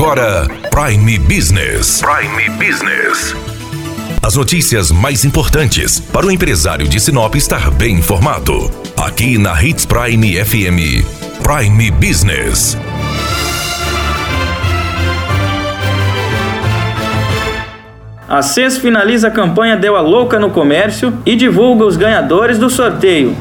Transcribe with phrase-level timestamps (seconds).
[0.00, 2.00] agora Prime Business.
[2.00, 3.34] Prime Business.
[4.22, 8.70] As notícias mais importantes para o empresário de Sinop estar bem informado.
[8.96, 11.04] Aqui na Hits Prime FM.
[11.42, 12.78] Prime Business.
[18.26, 22.70] A CES finaliza a campanha Deu a Louca no Comércio e divulga os ganhadores do
[22.70, 23.36] sorteio.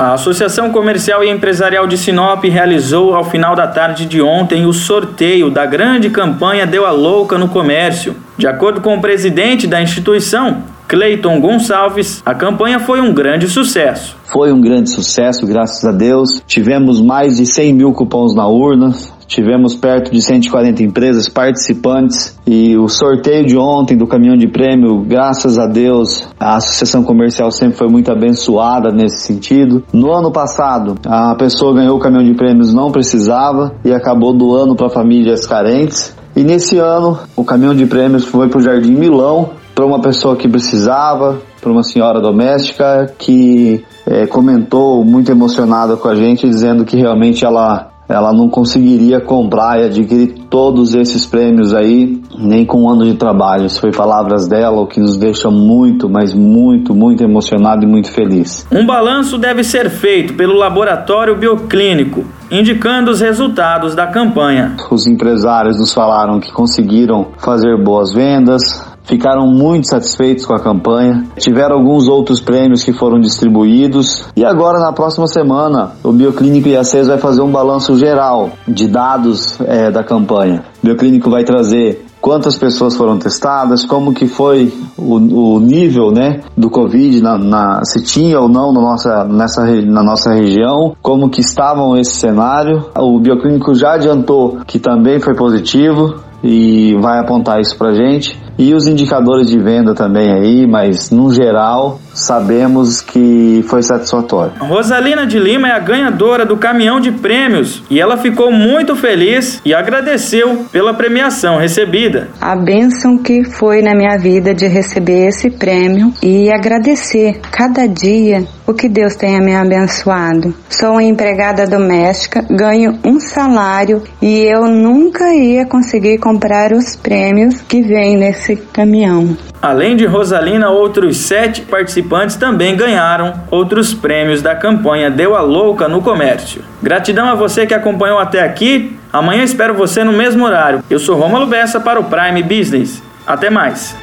[0.00, 4.72] A Associação Comercial e Empresarial de Sinop realizou ao final da tarde de ontem o
[4.72, 8.16] sorteio da grande campanha Deu a Louca no Comércio.
[8.34, 14.16] De acordo com o presidente da instituição, Cleiton Gonçalves, a campanha foi um grande sucesso.
[14.24, 16.42] Foi um grande sucesso, graças a Deus.
[16.48, 18.92] Tivemos mais de 100 mil cupons na urna,
[19.28, 25.04] Tivemos perto de 140 empresas participantes e o sorteio de ontem do caminhão de prêmio,
[25.06, 29.84] graças a Deus, a associação comercial sempre foi muito abençoada nesse sentido.
[29.92, 34.74] No ano passado, a pessoa ganhou o caminhão de prêmios, não precisava e acabou doando
[34.74, 36.12] para famílias carentes.
[36.34, 39.50] E nesse ano, o caminhão de prêmios foi para o Jardim Milão,
[39.80, 46.06] para uma pessoa que precisava, para uma senhora doméstica que é, comentou muito emocionada com
[46.06, 51.72] a gente, dizendo que realmente ela ela não conseguiria comprar e adquirir todos esses prêmios
[51.72, 53.66] aí, nem com um ano de trabalho.
[53.66, 58.10] Isso foi palavras dela, o que nos deixa muito, mas muito, muito emocionado e muito
[58.10, 58.66] feliz.
[58.70, 64.74] Um balanço deve ser feito pelo laboratório bioclínico, indicando os resultados da campanha.
[64.90, 71.26] Os empresários nos falaram que conseguiram fazer boas vendas, ficaram muito satisfeitos com a campanha.
[71.36, 76.76] Tiveram alguns outros prêmios que foram distribuídos e agora na próxima semana o Bioclínico e
[76.76, 80.62] a CES vai fazer um balanço geral de dados é, da campanha.
[80.80, 85.16] O Bioclínico vai trazer quantas pessoas foram testadas, como que foi o,
[85.56, 90.02] o nível né, do Covid, na, na, se tinha ou não na nossa, nessa, na
[90.02, 92.86] nossa região, como que estavam esse cenário.
[92.96, 96.14] O Bioclínico já adiantou que também foi positivo
[96.44, 101.32] e vai apontar isso pra gente e os indicadores de venda também aí, mas no
[101.32, 104.52] geral sabemos que foi satisfatório.
[104.60, 109.60] Rosalina de Lima é a ganhadora do caminhão de prêmios e ela ficou muito feliz
[109.64, 112.28] e agradeceu pela premiação recebida.
[112.40, 118.44] A bênção que foi na minha vida de receber esse prêmio e agradecer cada dia
[118.66, 120.54] o que Deus tenha me abençoado.
[120.68, 127.60] Sou uma empregada doméstica, ganho um salário e eu nunca ia conseguir comprar os prêmios
[127.62, 129.36] que vêm nesse caminhão.
[129.60, 131.99] Além de Rosalina, outros sete participantes
[132.36, 136.62] também ganharam outros prêmios da campanha Deu a Louca no Comércio.
[136.82, 138.98] Gratidão a você que acompanhou até aqui.
[139.12, 140.82] Amanhã espero você no mesmo horário.
[140.88, 143.02] Eu sou Romulo Bessa para o Prime Business.
[143.26, 143.96] Até mais.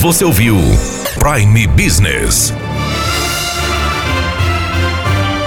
[0.00, 0.56] Você ouviu
[1.18, 2.54] Prime Business.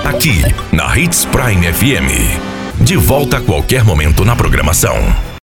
[0.03, 2.81] Aqui na Hits Prime FM.
[2.81, 5.28] De volta a qualquer momento na programação.